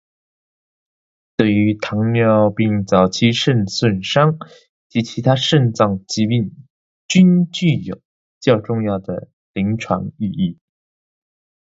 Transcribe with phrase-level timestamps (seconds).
[1.37, 4.39] 对于糖尿病早期肾损伤
[4.89, 6.65] 及其他肾脏疾病
[7.07, 8.01] 均具有
[8.39, 10.57] 较重要的临床意义。